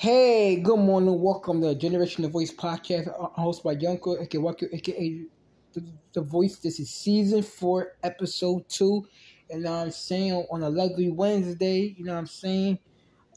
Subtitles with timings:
[0.00, 1.20] Hey, good morning.
[1.20, 5.26] Welcome to Generation of Voice podcast, uh, hosted by Yunko, aka Walker, aka
[5.74, 5.84] the,
[6.14, 6.56] the Voice.
[6.56, 9.06] This is season four, episode two.
[9.50, 12.78] And I'm saying on a lovely Wednesday, you know what I'm saying?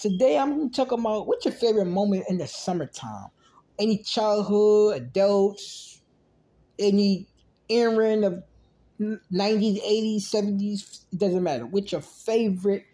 [0.00, 3.28] Today I'm going to talk about what's your favorite moment in the summertime?
[3.78, 6.02] Any childhood, adults,
[6.76, 7.28] any
[7.68, 8.42] era of
[9.00, 11.66] 90s, 80s, 70s, it doesn't matter.
[11.66, 12.84] What's your favorite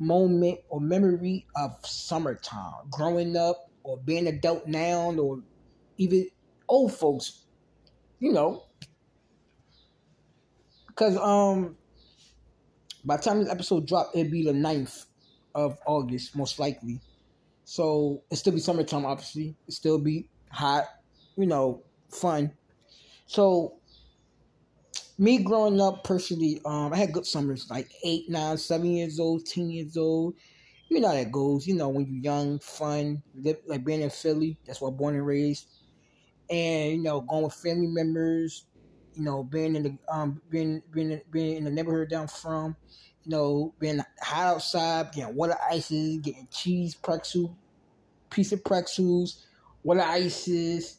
[0.00, 5.40] moment or memory of summertime, growing up, or being adult now, or
[5.98, 6.26] even
[6.68, 7.44] old folks,
[8.18, 8.64] you know.
[10.88, 11.76] Because um,
[13.04, 15.06] by the time this episode drop, it'll be the 9th
[15.54, 17.00] of August, most likely.
[17.64, 19.54] So it still be summertime, obviously.
[19.68, 20.86] It still be hot,
[21.36, 22.52] you know, fun.
[23.26, 23.79] So
[25.20, 29.44] me growing up personally, um, I had good summers, like eight, nine, seven years old,
[29.44, 30.34] ten years old.
[30.88, 31.66] You know how that goes.
[31.66, 34.58] You know when you're young, fun, live, like being in Philly.
[34.64, 35.66] That's where I'm born and raised,
[36.50, 38.66] and you know going with family members.
[39.14, 42.76] You know being in the um being being being in the neighborhood down from.
[43.24, 47.58] You know being hot outside, getting water ices, getting cheese pretzel,
[48.30, 49.46] piece of pretzels,
[49.82, 50.98] water ices,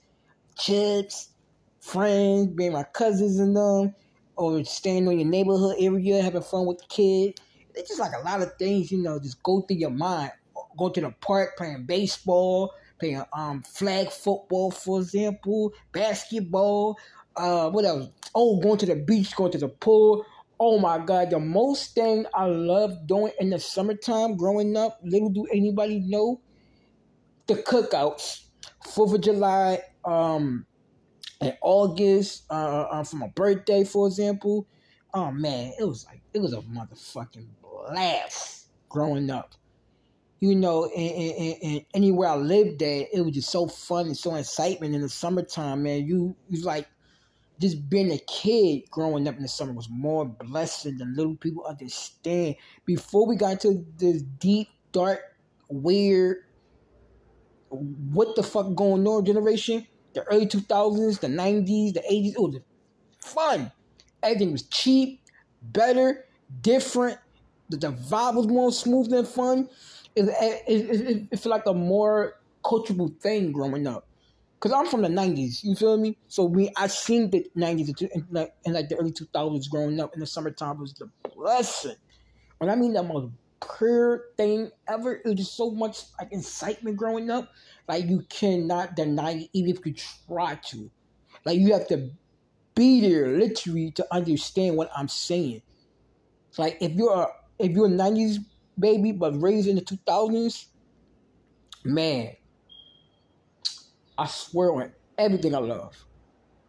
[0.57, 1.31] chips,
[1.79, 3.95] friends, being my cousins and them
[4.35, 7.39] or staying in your neighborhood area, having fun with the kid.
[7.75, 10.31] It's just like a lot of things, you know, just go through your mind.
[10.77, 16.97] Go to the park playing baseball, playing um flag football, for example, basketball.
[17.35, 18.09] Uh, what else?
[18.35, 20.25] Oh, going to the beach, going to the pool.
[20.59, 25.29] Oh my God, the most thing I love doing in the summertime growing up, little
[25.29, 26.41] do anybody know,
[27.47, 28.41] the cookouts.
[28.85, 30.65] Fourth of July, um,
[31.41, 34.67] in August uh, uh, for my birthday, for example.
[35.13, 39.55] Oh man, it was like it was a motherfucking blast growing up.
[40.39, 44.17] You know, and, and, and anywhere I lived at, it was just so fun and
[44.17, 46.05] so excitement in the summertime, man.
[46.07, 46.87] You you like
[47.59, 51.63] just being a kid growing up in the summer was more blessing than little people
[51.65, 52.55] understand.
[52.85, 55.19] Before we got into this deep, dark,
[55.69, 56.37] weird,
[57.69, 62.33] what the fuck going on generation, the early 2000s, the 90s, the 80s.
[62.33, 62.59] It was
[63.19, 63.71] fun.
[64.23, 65.21] Everything was cheap,
[65.61, 66.25] better,
[66.61, 67.17] different.
[67.69, 69.69] The, the vibe was more smooth than fun.
[70.15, 74.07] It, it, it, it, felt like a more coachable thing growing up.
[74.59, 76.15] Cause I'm from the '90s, you feel me?
[76.27, 80.13] So we I seen the '90s and like, and like the early 2000s growing up
[80.13, 81.95] in the summertime was the blessing.
[82.59, 83.31] And I mean the most
[83.77, 85.21] pure thing ever.
[85.25, 87.49] It was so much like excitement growing up.
[87.87, 89.93] Like you cannot deny it, even if you
[90.27, 90.91] try to.
[91.45, 92.11] Like you have to
[92.75, 95.61] be there literally to understand what I'm saying.
[96.57, 97.27] Like if you're a,
[97.59, 98.37] if you're a '90s
[98.77, 100.67] baby but raised in the 2000s,
[101.83, 102.31] man,
[104.17, 106.05] I swear on everything I love.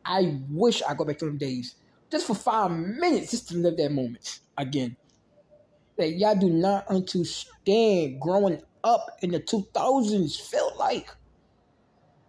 [0.05, 1.77] I wish I go back to them days
[2.11, 4.97] just for five minutes just to live that moment again.
[5.99, 11.11] That y'all do not understand growing up in the 2000s felt like.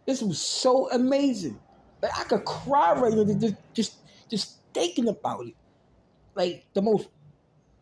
[0.05, 1.59] This was so amazing.
[2.01, 3.95] Like I could cry right now just just
[4.29, 5.55] just thinking about it.
[6.35, 7.07] Like the most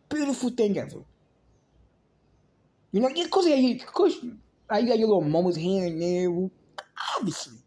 [0.08, 1.02] beautiful thing ever.
[2.92, 4.36] You know, of course, you, of course, you
[4.68, 6.50] got your little moments here and there,
[7.16, 7.58] obviously.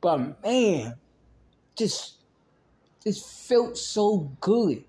[0.00, 0.94] But man,
[1.76, 2.16] just
[3.02, 4.84] just felt so good.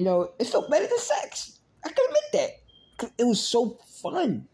[0.00, 1.60] You know, it felt better than sex.
[1.84, 3.12] I can admit that.
[3.18, 4.48] It was so fun.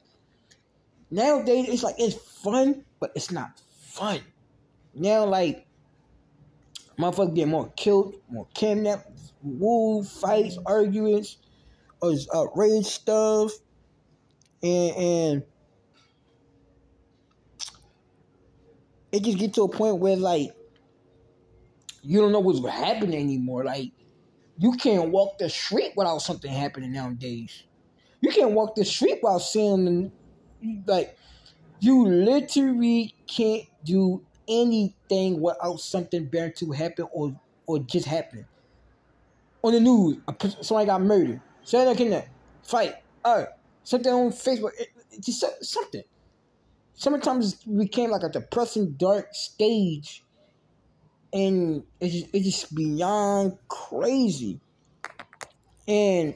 [1.09, 4.19] Nowadays, it's like it's fun, but it's not fun.
[4.93, 5.65] Now, like,
[6.99, 9.09] motherfuckers get more killed, more kidnapped,
[9.41, 11.37] woo, fights, arguments,
[12.01, 13.53] or uh, outrage stuff,
[14.65, 15.43] and and
[19.13, 20.51] it just get to a point where like
[22.03, 23.63] you don't know what's happening anymore.
[23.63, 23.93] Like
[24.59, 27.65] you can't walk the street without something happening nowadays.
[28.21, 30.13] You can't walk the street without seeing
[30.87, 31.17] like
[31.81, 38.47] you literally can't do anything without something bad to happen or or just happen.
[39.63, 40.19] On the news,
[40.63, 41.41] somebody got murdered.
[41.65, 42.23] Somebody can
[42.63, 42.95] fight.
[43.25, 43.47] Uh,
[43.83, 44.71] something on Facebook.
[44.79, 46.05] It, it just something.
[46.95, 50.25] Sometimes it became like a depressing, dark stage,
[51.37, 54.61] and it's just, it's just beyond crazy.
[55.87, 56.35] And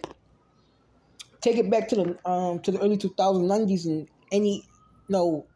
[1.40, 4.62] take it back to the um to the early 2090s and any you
[5.08, 5.46] know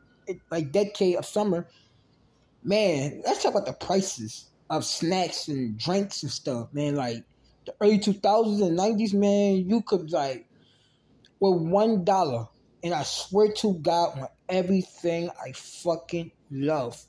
[0.50, 1.69] like decade of summer
[2.64, 7.23] man let's talk about the prices of snacks and drinks and stuff man like
[7.67, 10.49] the early 2000s and 90s man you could like
[11.38, 12.49] with one dollar
[12.82, 17.02] and i swear to god on everything I fucking love.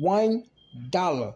[0.00, 0.44] One
[0.90, 1.34] dollar.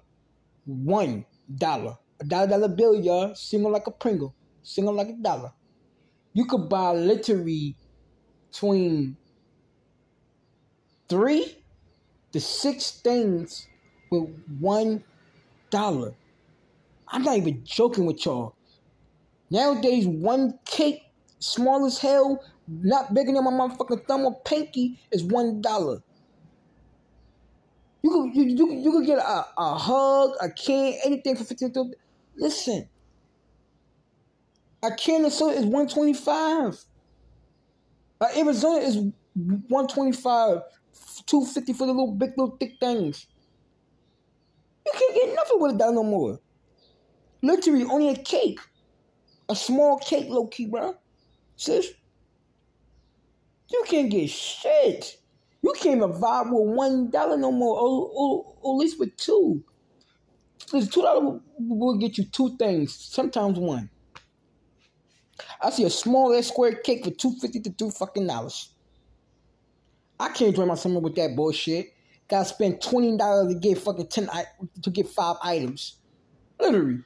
[0.66, 1.24] One
[1.56, 1.96] dollar.
[2.20, 3.34] A dollar dollar bill, y'all.
[3.34, 4.34] Single like a Pringle.
[4.62, 5.52] Single like a dollar.
[6.32, 7.76] You could buy literally
[8.50, 9.16] between
[11.08, 11.56] three
[12.32, 13.68] to six things
[14.10, 14.28] with
[14.60, 15.04] one
[15.70, 16.14] dollar.
[17.08, 18.54] I'm not even joking with y'all.
[19.50, 21.02] Nowadays, one cake,
[21.38, 26.02] small as hell, not bigger than my motherfucking thumb or pinky, is one dollar.
[28.02, 31.72] You could you, you, you could get a, a hug, a can, anything for fifteen.
[32.36, 32.88] Listen,
[34.82, 36.78] a can of soda is one twenty five.
[38.20, 38.98] Uh, Arizona is
[39.68, 40.60] one twenty five,
[41.26, 43.26] two fifty for the little big little thick things.
[44.86, 46.40] You can't get nothing with dollar no more.
[47.42, 48.60] Literally, only a cake.
[49.48, 50.96] A small cake, low key, bro.
[51.56, 51.92] Sis,
[53.70, 55.18] you can't get shit.
[55.66, 59.16] You can't even vibe with one dollar no more, or, or, or at least with
[59.16, 59.64] two.
[60.60, 63.90] Because two dollars will get you two things, sometimes one.
[65.60, 68.74] I see a small ass square cake for two fifty to two fucking dollars.
[70.20, 71.92] I can't enjoy my summer with that bullshit.
[72.28, 74.30] Gotta spend twenty dollars to get fucking ten
[74.82, 75.96] to get five items.
[76.60, 77.00] Literally.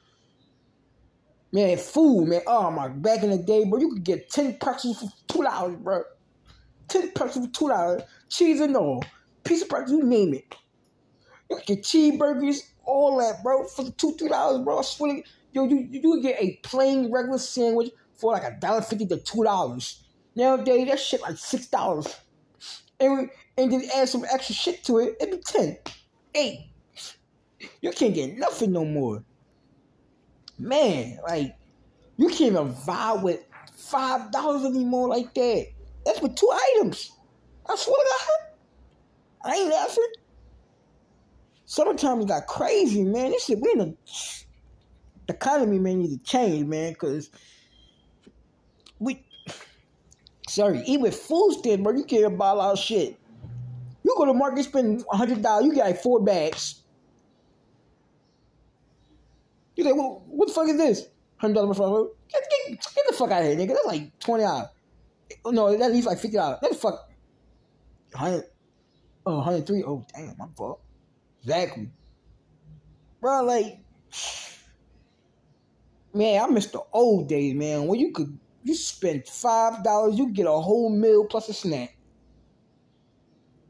[1.51, 2.41] Man, food, man.
[2.45, 5.09] Oh my, back in the day, bro, you could get 10 pretzels for
[5.43, 6.03] $2, bro.
[6.91, 8.05] 10 pretzels for $2.
[8.29, 9.03] Cheese and all.
[9.43, 10.55] Piece of pretzels, you name it.
[11.49, 14.79] You get cheeseburgers, all that, bro, for two, $3, bro.
[14.79, 15.21] I swear
[15.51, 19.43] yo, you, you get a plain regular sandwich for like a dollar fifty to two
[19.43, 20.03] dollars.
[20.35, 22.15] Nowadays, that shit like six dollars.
[22.99, 25.77] And, and then add some extra shit to it, it'd be ten.
[26.35, 26.69] Eight.
[27.81, 29.23] You can't get nothing no more
[30.61, 31.55] man, like
[32.17, 33.39] you can't even vibe with
[33.73, 35.67] five dollars anymore like that.
[36.05, 37.11] That's for two items.
[37.67, 39.51] I swear to God.
[39.51, 40.11] I ain't laughing.
[41.65, 43.31] Summertime got crazy, man.
[43.31, 43.97] This shit, we in the,
[45.29, 47.29] economy, man, need to change, man, because
[48.99, 49.25] we,
[50.49, 53.17] sorry, even with food stamps, bro, you can't buy a lot of shit.
[54.03, 56.81] You go to market, spend $100, you get like four bags.
[59.75, 61.07] You like, well, what the fuck is this?
[61.37, 63.69] Hundred dollars for get, get, get the fuck out of here, nigga.
[63.69, 64.67] That's like twenty dollars.
[65.45, 66.59] No, that leaves like fifty dollars.
[66.61, 67.09] That fuck.
[68.13, 68.45] Hundred.
[69.25, 69.83] Oh, 103.
[69.83, 70.81] Oh, damn, my fault.
[71.43, 71.89] Exactly.
[73.19, 73.79] Bro, like,
[76.13, 77.85] man, I miss the old days, man.
[77.87, 81.95] When you could, you spend five dollars, you get a whole meal plus a snack.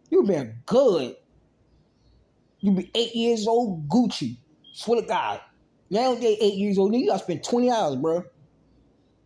[0.10, 1.16] You been good.
[2.60, 4.38] You be eight years old, Gucci.
[4.74, 5.42] Swear to God.
[5.90, 6.96] Now they eight years old.
[6.96, 8.24] You gotta spend 20 hours, bro.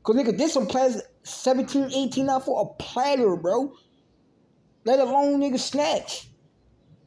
[0.03, 3.73] Cause nigga, this some platters 17, 18 out for a platter, bro.
[4.83, 6.27] Let alone nigga snacks.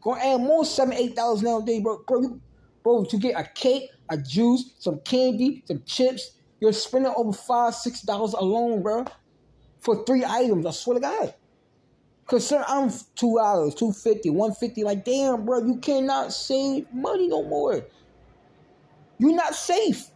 [0.00, 2.02] Gonna add more seven, eight dollars nowadays, bro.
[2.06, 2.40] Bro, you,
[2.82, 7.74] bro, to get a cake, a juice, some candy, some chips, you're spending over five,
[7.74, 9.04] six dollars alone, bro.
[9.80, 11.34] For three items, I swear to God.
[12.26, 14.82] Cause sir, I'm two dollars, two fifty, one fifty.
[14.82, 17.86] Like, damn, bro, you cannot save money no more.
[19.18, 20.10] You're not safe.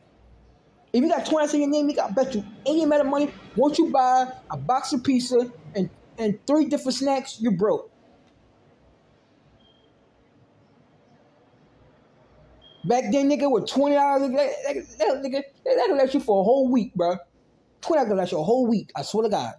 [0.93, 3.33] If you got 20 in your name, you got bet you any amount of money.
[3.57, 7.91] Once you buy a box of pizza and, and three different snacks, you're broke.
[12.85, 16.45] Back then, nigga, with twenty dollars, that, that, that, nigga, that last you for a
[16.45, 17.17] whole week, bro.
[17.81, 18.91] Twenty dollars could last you a whole week.
[18.97, 19.55] I swear to God.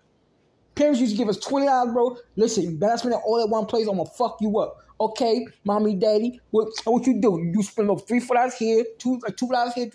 [0.75, 2.17] Parents used to give us twenty dollars, bro.
[2.35, 3.87] Listen, you better spend it all at one place.
[3.87, 4.77] I'm gonna fuck you up.
[4.99, 7.51] Okay, mommy, daddy, what what you do?
[7.53, 9.89] You spend up three four dollars here, two like two dollars here.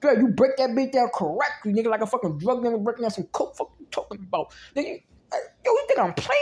[0.00, 3.10] Girl, you break that bitch down correctly, nigga, like a fucking drug nigga breaking down
[3.10, 3.56] some coke.
[3.56, 4.52] Fuck you talking about?
[4.76, 5.02] Nigga,
[5.32, 6.40] uh, yo, you think I'm playing?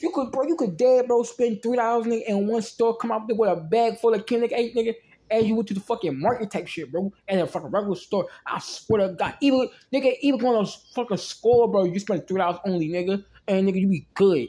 [0.00, 3.10] You could, bro, you could dead, bro, spend three dollars nigga, in one store, come
[3.12, 4.94] out there with a bag full of candy, eight nigga,
[5.30, 8.28] as you went to the fucking market type shit, bro, and a fucking regular store.
[8.46, 12.38] I swear to God, even nigga, even going on fucking score, bro, you spend three
[12.38, 14.48] dollars only, nigga, and nigga, you be good.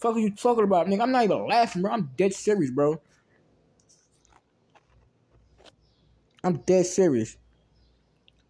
[0.00, 1.02] Fuck are you talking about, nigga?
[1.02, 1.92] I'm not even laughing, bro.
[1.92, 3.00] I'm dead serious, bro.
[6.42, 7.36] I'm dead serious.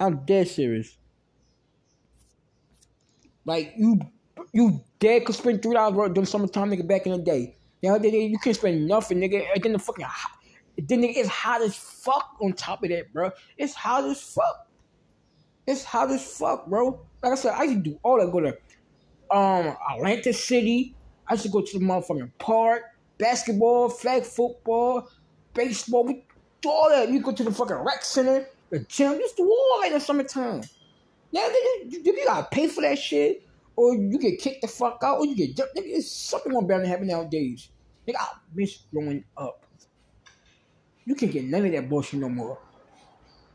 [0.00, 0.97] I'm dead serious.
[3.45, 4.00] Like you,
[4.52, 6.87] you dead could spend three dollars during summertime, nigga.
[6.88, 9.47] Back in the day, now you can't spend nothing, nigga.
[9.54, 10.07] And then the fucking,
[10.78, 12.37] then nigga, it's hot as fuck.
[12.40, 14.69] On top of that, bro, it's hot as fuck.
[15.66, 17.00] It's hot as fuck, bro.
[17.23, 18.33] Like I said, I used to do all that.
[18.33, 18.57] Go to
[19.30, 20.95] um Atlantic City,
[21.28, 22.83] I used to go to the motherfucking park,
[23.19, 25.09] basketball, flag football,
[25.54, 26.04] baseball.
[26.04, 26.25] We
[26.61, 27.11] do all that.
[27.11, 29.19] You go to the fucking rec center, the gym.
[29.19, 30.62] Used to do in the summertime.
[31.33, 33.47] Now you, you, you gotta pay for that shit,
[33.77, 35.77] or you get kicked the fuck out, or you get jumped.
[35.77, 37.69] Nigga, it's something more better than happen nowadays.
[38.07, 39.65] Nigga, I miss growing up.
[41.05, 42.59] You can't get none of that bullshit no more.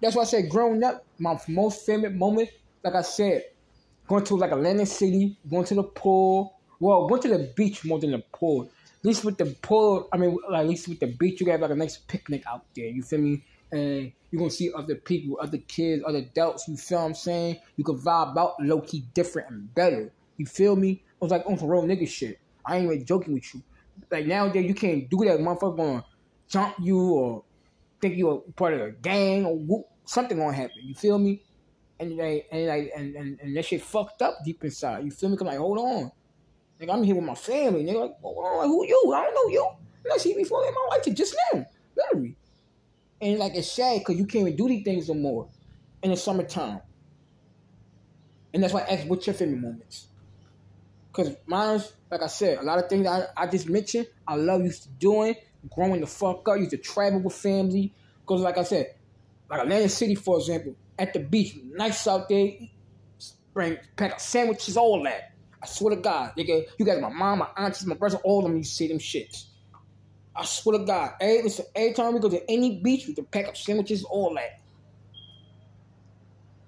[0.02, 2.50] That's why I said growing up, my most favorite moment,
[2.84, 3.44] like I said,
[4.08, 6.60] going to like Atlantic City, going to the pool.
[6.80, 8.70] Well, going to the beach more than the pool.
[9.00, 11.62] At least with the pool, I mean, like, at least with the beach, you have
[11.62, 12.88] like a nice picnic out there.
[12.88, 13.44] You feel me?
[13.72, 16.68] And you're gonna see other people, other kids, other adults.
[16.68, 17.60] You feel what I'm saying?
[17.78, 20.12] You can vibe out low key different and better.
[20.38, 21.04] You feel me?
[21.22, 22.40] I was like on some real nigga shit.
[22.66, 23.62] I ain't even joking with you.
[24.12, 25.40] Like nowadays, you can't do that.
[25.40, 26.06] Motherfucker gonna
[26.48, 27.44] jump you or
[28.02, 30.78] think you're part of a gang or whoop, something gonna happen.
[30.84, 31.42] You feel me?
[32.00, 35.06] And like and like and, and, and that shit fucked up deep inside.
[35.06, 35.38] You feel me?
[35.38, 36.12] Cause like, hold on.
[36.80, 37.86] Like I'm here with my family.
[37.86, 39.14] Nigga, like, on, who you?
[39.16, 39.70] I don't know you.
[40.14, 41.66] I see before in my life just now.
[41.96, 42.36] Literally.
[43.22, 45.50] And like it's sad because you can't even do these things no more
[46.04, 46.82] in the summertime.
[48.54, 50.08] And that's why I asked what's your favorite moments.
[51.12, 54.62] Cause mine's, like I said, a lot of things I, I just mentioned, I love
[54.62, 55.36] used to doing,
[55.74, 57.94] growing the fuck up, used to travel with family.
[58.26, 58.96] Cause like I said,
[59.50, 62.52] like Atlantic City, for example, at the beach, nice out there,
[63.54, 65.32] bring pack up sandwiches, all that.
[65.62, 68.52] I swear to God, nigga, you got my mom, my aunties, my brother, all of
[68.52, 69.46] them, you see them shits.
[70.36, 73.26] I swear to God, every, listen, every time we go to any beach, we can
[73.26, 74.60] pack up sandwiches, all that.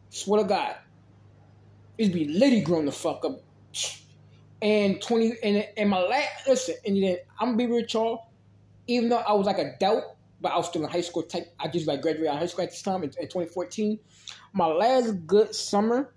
[0.10, 0.76] Swear to God,
[1.98, 3.42] it'd be litty growing the fuck up.
[4.60, 8.32] And twenty and and my last listen, and then I'm gonna be with y'all.
[8.88, 10.02] Even though I was like a doubt,
[10.42, 11.24] but I was still in high school.
[11.24, 14.00] Type, I just like graduated high school at this time in, in 2014.
[14.54, 16.12] My last good summer,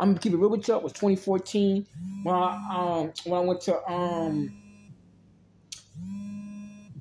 [0.00, 1.86] I'm gonna keep it real with y'all, was 2014
[2.24, 4.52] when I um when I went to um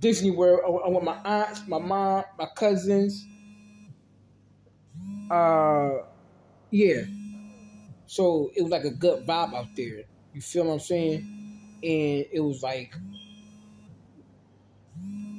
[0.02, 0.62] Disney World.
[0.66, 3.26] I, went with my aunts, my mom, my cousins.
[5.30, 6.00] Uh,
[6.72, 7.04] yeah.
[8.08, 10.04] So it was like a good vibe out there.
[10.34, 11.20] You feel what I'm saying?
[11.84, 12.94] And it was like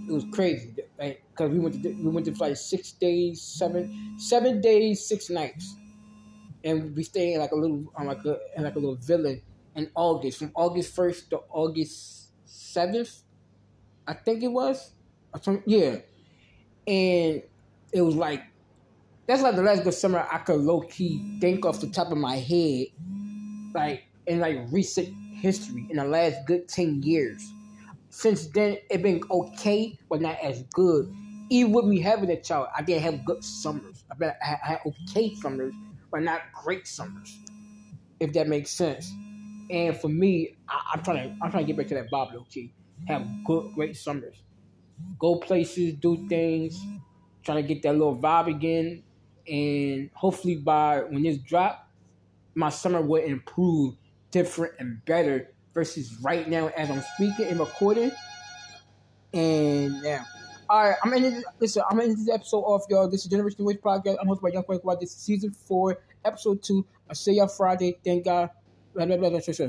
[0.09, 4.17] it was crazy, like because we went to we went to like six days, seven
[4.19, 5.75] seven days, six nights,
[6.65, 9.37] and we stayed in like a little on like a in like a little villa
[9.77, 13.23] in August, from August first to August seventh,
[14.07, 14.93] I think it was,
[15.67, 15.97] yeah,
[16.87, 17.43] and
[17.93, 18.43] it was like
[19.27, 22.19] that's like the last good summer I could low key think off the top of
[22.19, 22.89] my head,
[23.75, 27.53] like in like recent history in the last good 10 years.
[28.11, 31.13] Since then, it been okay, but not as good.
[31.51, 34.05] Even with me having a child, I didn't have good summers.
[34.11, 35.75] I, bet I had okay summers,
[36.11, 37.39] but not great summers.
[38.21, 39.11] If that makes sense.
[39.71, 42.35] And for me, I, am trying to I'm trying to get back to that Bob
[42.35, 42.73] low key.
[43.09, 44.43] Have good, great summers.
[45.19, 46.81] Go places, do things,
[47.43, 49.03] trying to get that little vibe again.
[49.49, 51.89] And hopefully by when this drop,
[52.55, 53.97] my summer will improve
[54.31, 58.13] different and better versus right now as I'm speaking and recording.
[59.33, 60.25] And now,
[60.69, 61.43] all right, I'm in.
[61.59, 63.09] Listen, I'm in this episode off, y'all.
[63.09, 64.17] This is Generation Wage podcast.
[64.21, 66.87] I'm hosted by Young Frank This is season four, episode two.
[67.09, 67.99] I see y'all Friday.
[68.05, 68.51] Thank God.
[68.95, 69.69] Blah, blah, blah, blah, blah, blah.